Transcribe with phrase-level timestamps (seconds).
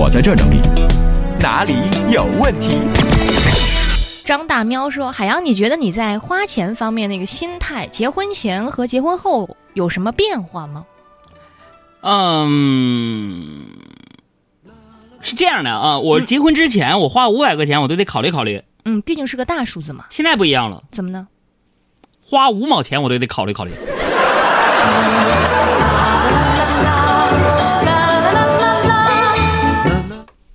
[0.00, 0.60] 我在这儿整理，
[1.40, 1.74] 哪里
[2.08, 2.78] 有问题？
[4.24, 10.84] 张大喵说：“海洋，你觉得你在花钱方面那个心态，结婚前和结婚后有什么变化吗？”
[12.02, 13.66] 嗯，
[15.20, 20.04] 是这样的啊，我结婚之前我花五百块钱我都得考虑考虑，嗯，毕竟是个大数字嘛。
[20.10, 21.26] 现在不一样了，怎么呢？
[22.22, 23.72] 花五毛钱我都得考虑考虑。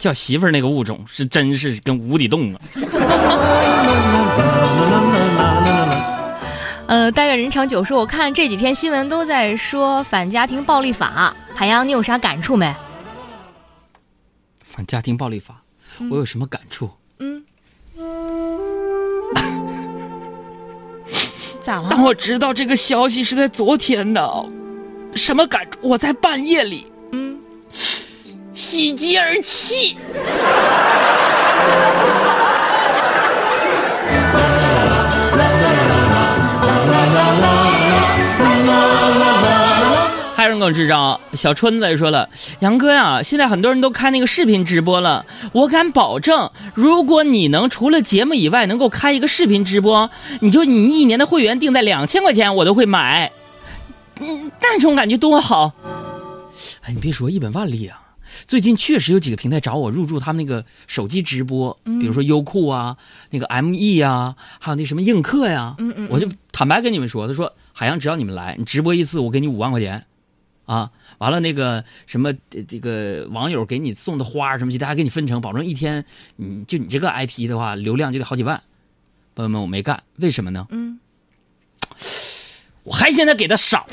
[0.04, 2.60] 叫媳妇儿那个物种是真是跟无底洞啊！
[6.88, 12.76] 呃，但愿人长久说，我看这几天新闻都在说反家庭暴力法，海洋，你有啥感触没？
[14.66, 15.64] 反家庭暴力法，
[16.12, 16.92] 我有什么感触？
[17.20, 17.42] 嗯，
[21.64, 21.90] 咋了？
[21.90, 24.46] 当我知道这个消息是在昨天的，
[25.16, 25.80] 什么感触？
[25.82, 26.88] 我在半夜里。
[28.64, 29.98] 喜极而泣。
[40.34, 42.30] 还有人更智障，小春子说了
[42.62, 53.30] ：“杨哥呀，现在很多人都开那个视频直播了，我敢保证，如果你能除了节目以外能够开一个视频直播，你就你一年的会员定在两千块钱，我都会买。
[54.22, 55.74] 嗯，那种感觉多好。
[56.84, 58.00] 哎，你别说，一本万利啊。”
[58.46, 62.98] 最近确实有几个平台找我入驻他们那个手机直播，比如说优酷啊，
[63.30, 65.76] 那个 M E 啊，还有那什么映客呀。
[65.78, 70.06] 嗯嗯，我就坦白跟你们说，他说海洋只要你们来，你直播一次我给你五万块钱，
[70.66, 72.34] 啊，完了那个什么
[72.68, 76.04] 这个网友给你送的花什么其他还给你分成，保证一天
[76.38, 78.62] 你就你这个 IP 的话流量就得好几万。
[79.36, 80.68] 朋友们，我没干，为什么呢？
[80.70, 81.00] 嗯，
[82.84, 83.88] 我还嫌他给的少。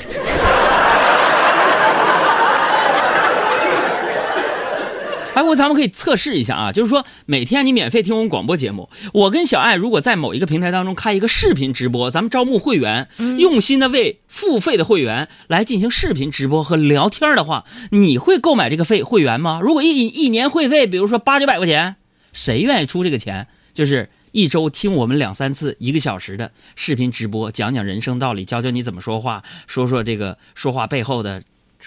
[5.41, 13.07] 哎，我咱们可以测试一下啊，就是说每天你免费听我们广播节目，我跟小爱如果在某一个平台当中开一个视频直播，咱们招募会员，
[13.39, 19.59] 用心的为付费的会员来进行视频直播和聊天的话，你会购买这个费会员吗？
[19.63, 21.95] 如果一一年会费，比如说八九百块钱，
[22.31, 23.47] 谁愿意出这个钱？
[23.73, 31.41] 就是一周听我们两三次一个小时的视频直播，讲讲人生道理，教教你怎么说话，说说这个说话背后的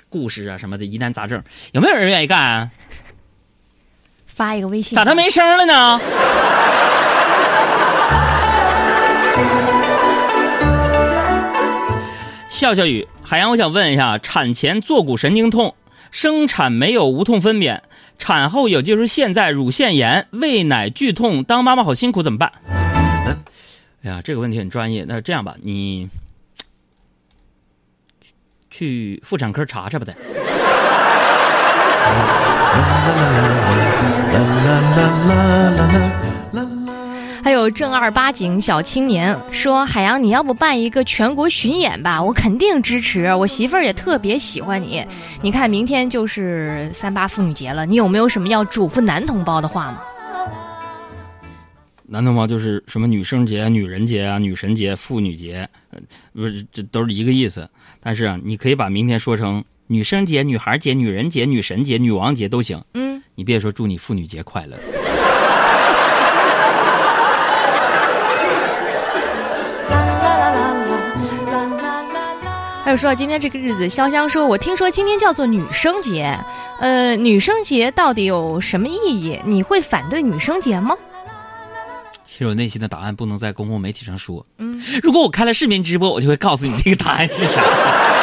[0.09, 2.71] 故事啊什么的疑难杂症，有没有人愿意干啊？
[4.35, 6.01] 发一个微信，咋他没声了呢？
[12.49, 15.77] 笑笑雨，海洋，我想问一下，产前坐骨神经痛，
[16.11, 17.81] 生产没有无痛分娩，
[18.19, 22.51] 产后有就是现在乳腺炎、喂奶剧痛，当妈妈好辛苦，怎么办？
[24.03, 25.05] 哎呀，这个问题很专业。
[25.07, 26.09] 那这样吧，你
[28.69, 30.13] 去妇产科查查吧，得。
[37.65, 42.23] 有正儿八经小青年说：“海洋，你要不办一个全国巡演吧？
[42.23, 43.35] 我肯定支持。
[43.35, 45.03] 我媳妇儿也特别喜欢你。
[45.41, 50.01] 你看，明天就是三八妇女节了，你有没有什么要嘱咐男同胞的话吗？”
[52.07, 55.67] 男同胞就是什么女生节、女人节啊、女神节、妇女节，
[56.35, 57.67] 不是这都是一个意思。
[57.99, 62.85] 但是啊，你可以把明天说成女生节、女孩节、女人节、女神节、女王节都行。
[62.93, 64.77] 嗯，你别说祝你妇女节快乐。
[72.95, 76.39] 有说到今天这个日子，潇湘说：“我听说今天叫做女生节，
[76.79, 79.37] 呃，女生节到底有什么意义？
[79.45, 80.95] 你会反对女生节吗？”
[82.25, 84.47] 其实我内心的答案不能在公共媒体上说。
[84.59, 87.61] 嗯，如果我开了视频直播，我就会告诉你这个答案是啥。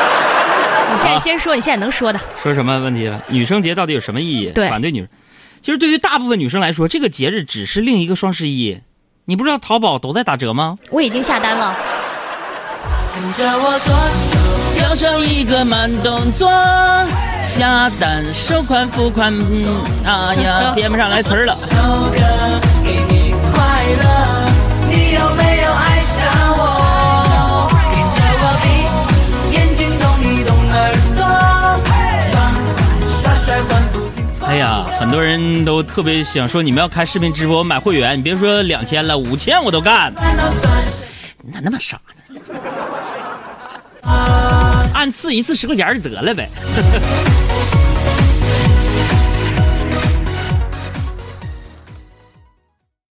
[0.93, 2.19] 你现在先说，你现在能说的。
[2.37, 3.21] 说什么问题了？
[3.27, 4.51] 女生节到底有什么意义？
[4.51, 5.05] 对，反对女。
[5.61, 8.79] 其实对于大部分女生来说，这个节日只是另一个双十一。
[9.25, 10.77] 你不知道淘宝都在打折吗？
[10.91, 11.75] 我已经下单了。
[13.13, 14.30] 跟着我左手。
[14.81, 16.49] 右手一个慢动作，
[17.43, 19.33] 下单收款付款，
[20.03, 21.57] 哎呀， 编不上来词儿了。
[34.47, 40.13] 哎呀，很多人都特别想说，你们要开视频直播买会员，你别说两千了，五千我都干。
[41.53, 41.97] 咋那么傻
[42.27, 42.51] 呢？
[45.01, 46.47] 按次一次十块钱就得了呗。